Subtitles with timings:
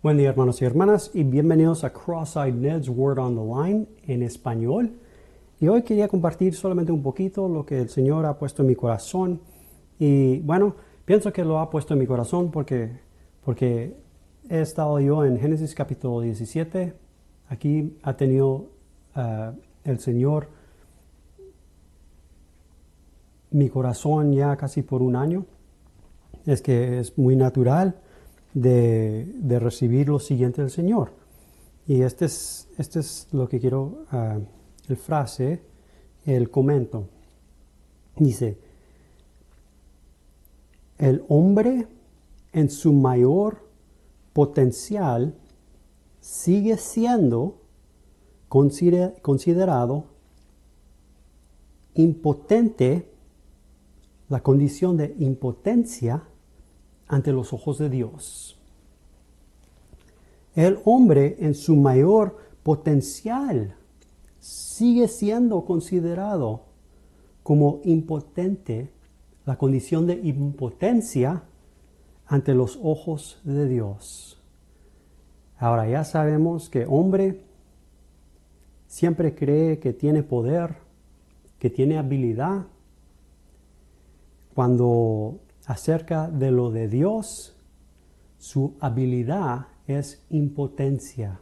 [0.00, 4.22] Buen día hermanos y hermanas y bienvenidos a Cross-Eyed Ned's Word on the Line en
[4.22, 4.92] español.
[5.58, 8.76] Y hoy quería compartir solamente un poquito lo que el Señor ha puesto en mi
[8.76, 9.40] corazón.
[9.98, 13.00] Y bueno, pienso que lo ha puesto en mi corazón porque,
[13.44, 13.96] porque
[14.48, 16.94] he estado yo en Génesis capítulo 17.
[17.48, 18.66] Aquí ha tenido
[19.16, 19.50] uh,
[19.82, 20.46] el Señor
[23.50, 25.44] mi corazón ya casi por un año.
[26.46, 27.96] Es que es muy natural
[28.60, 31.12] de, recibir lo siguiente del Señor.
[31.86, 34.40] Y este es, este es lo que quiero, uh,
[34.88, 35.62] el frase,
[36.26, 37.08] el comento.
[38.16, 38.58] Dice,
[40.98, 41.86] el hombre
[42.52, 43.68] en su mayor
[44.32, 45.34] potencial
[46.20, 47.60] sigue siendo
[48.48, 50.06] considerado
[51.94, 53.08] impotente,
[54.28, 56.28] la condición de impotencia
[57.08, 58.60] ante los ojos de Dios.
[60.54, 63.76] El hombre en su mayor potencial
[64.38, 66.64] sigue siendo considerado
[67.42, 68.92] como impotente,
[69.46, 71.44] la condición de impotencia
[72.26, 74.38] ante los ojos de Dios.
[75.56, 77.44] Ahora ya sabemos que hombre
[78.86, 80.76] siempre cree que tiene poder,
[81.58, 82.66] que tiene habilidad.
[84.54, 87.54] Cuando acerca de lo de Dios,
[88.38, 91.40] su habilidad es impotencia,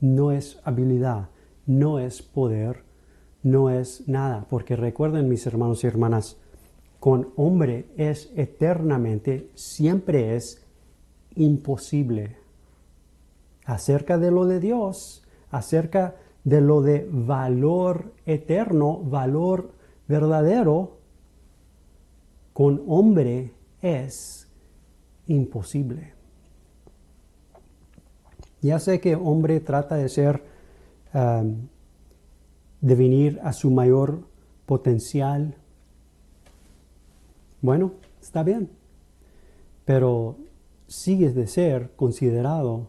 [0.00, 1.28] no es habilidad,
[1.66, 2.82] no es poder,
[3.42, 4.46] no es nada.
[4.48, 6.38] Porque recuerden mis hermanos y hermanas,
[6.98, 10.64] con hombre es eternamente, siempre es
[11.34, 12.38] imposible.
[13.66, 19.72] Acerca de lo de Dios, acerca de lo de valor eterno, valor
[20.08, 20.96] verdadero,
[22.54, 24.48] con hombre es
[25.26, 26.14] imposible.
[28.60, 30.42] Ya sé que hombre trata de ser,
[31.14, 31.68] um,
[32.80, 34.26] de venir a su mayor
[34.66, 35.56] potencial.
[37.60, 38.70] Bueno, está bien,
[39.84, 40.36] pero
[40.86, 42.88] sigues de ser considerado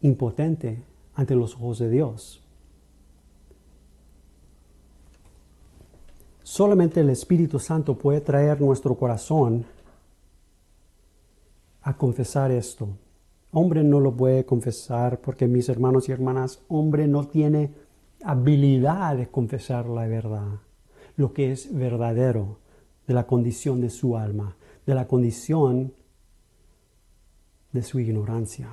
[0.00, 0.82] impotente
[1.14, 2.42] ante los ojos de Dios.
[6.50, 9.64] Solamente el Espíritu Santo puede traer nuestro corazón
[11.82, 12.88] a confesar esto.
[13.52, 17.72] Hombre no lo puede confesar porque mis hermanos y hermanas, hombre no tiene
[18.24, 20.58] habilidad de confesar la verdad,
[21.16, 22.58] lo que es verdadero
[23.06, 24.56] de la condición de su alma,
[24.86, 25.94] de la condición
[27.70, 28.70] de su ignorancia.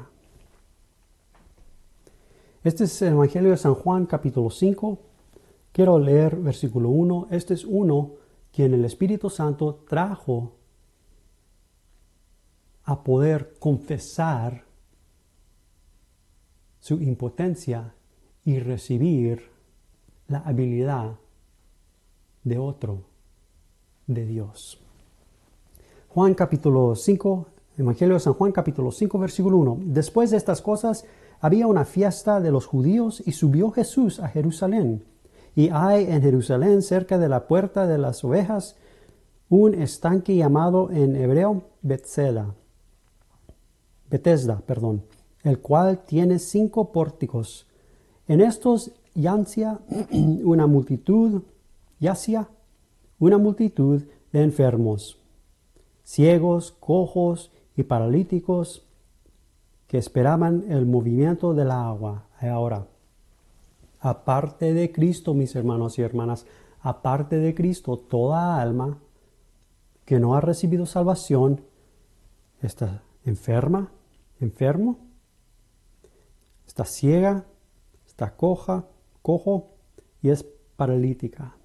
[2.63, 4.97] Este es el Evangelio de San Juan capítulo 5,
[5.77, 7.27] Quiero leer versículo 1.
[7.29, 8.13] Este es uno
[8.51, 10.53] quien el Espíritu Santo trajo
[12.85, 14.63] a poder confesar
[16.79, 17.93] su impotencia
[18.43, 19.51] y recibir
[20.27, 21.17] la habilidad
[22.43, 23.03] de otro,
[24.07, 24.81] de Dios.
[26.09, 27.45] Juan capítulo 5,
[27.77, 29.77] Evangelio de San Juan capítulo 5, versículo 1.
[29.81, 31.05] Después de estas cosas
[31.39, 35.03] había una fiesta de los judíos y subió Jesús a Jerusalén
[35.57, 38.75] y hay en Jerusalén, cerca de la puerta de las ovejas,
[39.49, 42.53] un estanque llamado en hebreo Bethesda,
[44.07, 45.01] Bethesda, perdón,
[45.41, 47.65] el cual tiene cinco pórticos.
[48.27, 49.79] En estos yacía
[50.43, 51.41] una multitud,
[51.99, 52.47] yacía
[53.17, 55.17] una multitud de enfermos,
[56.03, 58.85] ciegos, cojos y paralíticos
[59.87, 62.27] que esperaban el movimiento del agua.
[62.39, 62.85] Ahora,
[64.09, 66.45] aparte de Cristo, mis hermanos y hermanas,
[66.81, 68.99] aparte de Cristo, toda alma
[70.05, 71.61] que no ha recibido salvación
[72.61, 73.91] está enferma,
[74.39, 74.99] enfermo,
[76.65, 77.45] está ciega,
[78.05, 78.87] está coja,
[79.21, 79.75] cojo
[80.21, 81.55] y es paralítica.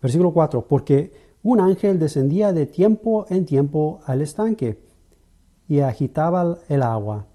[0.00, 1.12] Versículo 4, porque
[1.42, 4.78] un ángel descendía de tiempo en tiempo al estanque
[5.66, 7.26] y agitaba el agua,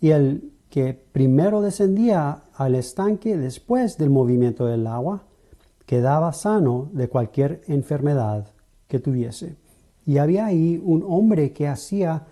[0.00, 5.24] y el que primero descendía al estanque después del movimiento del agua,
[5.86, 8.48] quedaba sano de cualquier enfermedad
[8.88, 9.56] que tuviese.
[10.06, 12.26] Y había ahí un hombre que hacía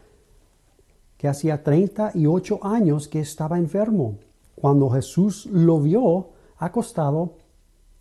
[1.20, 4.16] que hacía 38 años que estaba enfermo.
[4.54, 7.34] Cuando Jesús lo vio acostado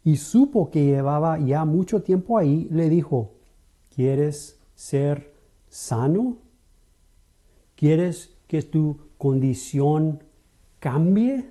[0.05, 3.31] y supo que llevaba ya mucho tiempo ahí, le dijo,
[3.93, 5.33] ¿quieres ser
[5.67, 6.37] sano?
[7.75, 10.23] ¿Quieres que tu condición
[10.79, 11.49] cambie?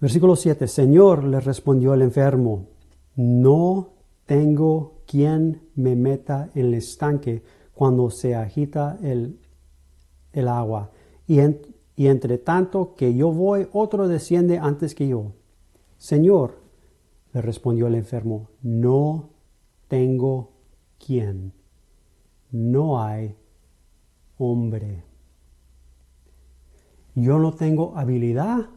[0.00, 0.66] Versículo 7.
[0.66, 2.68] Señor, le respondió el enfermo,
[3.16, 3.90] no
[4.24, 7.42] tengo quien me meta en el estanque
[7.74, 9.38] cuando se agita el,
[10.32, 10.90] el agua.
[11.26, 11.40] Y,
[11.96, 15.32] y entre tanto que yo voy, otro desciende antes que yo.
[15.98, 16.60] Señor,
[17.34, 19.30] le respondió el enfermo, no
[19.86, 20.52] tengo
[21.04, 21.52] quien.
[22.50, 23.36] No hay
[24.38, 25.04] hombre.
[27.14, 28.70] Yo no tengo habilidad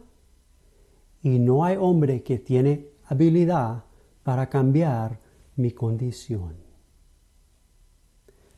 [1.24, 3.84] y no hay hombre que tiene habilidad
[4.22, 5.18] para cambiar
[5.56, 6.54] mi condición.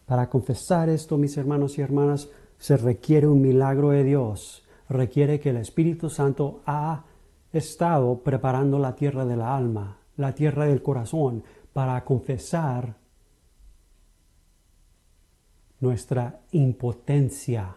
[0.04, 2.28] Para confesar esto, mis hermanos y hermanas,
[2.58, 4.64] se requiere un milagro de Dios.
[4.88, 7.04] Requiere que el Espíritu Santo ha
[7.52, 12.96] estado preparando la tierra del alma, la tierra del corazón, para confesar
[15.78, 17.76] nuestra impotencia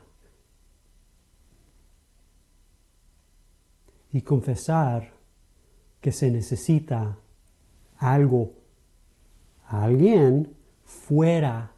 [4.11, 5.13] y confesar
[6.01, 7.17] que se necesita
[7.97, 8.53] algo,
[9.65, 11.73] alguien fuera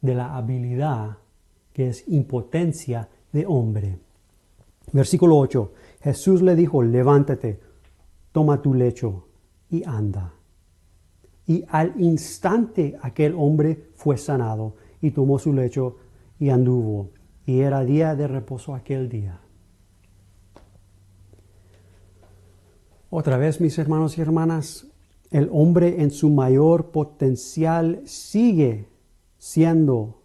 [0.00, 1.18] de la habilidad
[1.72, 3.98] que es impotencia de hombre.
[4.92, 5.72] Versículo 8.
[6.02, 7.60] Jesús le dijo, levántate,
[8.32, 9.26] toma tu lecho
[9.70, 10.34] y anda.
[11.46, 15.96] Y al instante aquel hombre fue sanado y tomó su lecho
[16.38, 17.10] y anduvo.
[17.44, 19.40] Y era día de reposo aquel día.
[23.16, 24.88] Otra vez, mis hermanos y hermanas,
[25.30, 28.88] el hombre en su mayor potencial sigue
[29.38, 30.22] siendo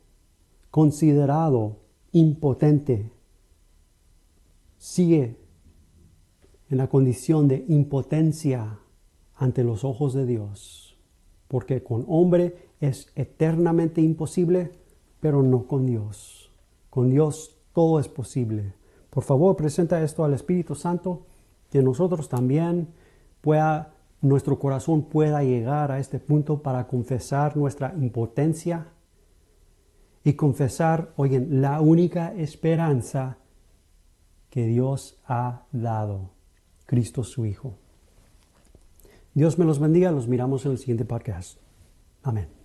[0.72, 1.82] considerado
[2.14, 3.12] impotente,
[4.80, 5.38] sigue
[6.72, 8.80] en la condición de impotencia
[9.36, 10.98] ante los ojos de Dios,
[11.48, 14.72] porque con hombre es eternamente imposible,
[15.20, 16.52] pero no con Dios.
[16.90, 18.74] Con Dios todo es posible.
[19.12, 21.28] Por favor, presenta esto al Espíritu Santo
[21.72, 22.90] que nosotros también
[23.42, 28.88] pueda, nuestro corazón pueda llegar a este punto para confesar nuestra impotencia
[30.24, 33.38] y confesar, oigan, la única esperanza
[34.50, 36.32] que Dios ha dado,
[36.86, 37.78] Cristo su Hijo.
[39.34, 41.60] Dios me los bendiga, los miramos en el siguiente podcast.
[42.24, 42.59] Amén.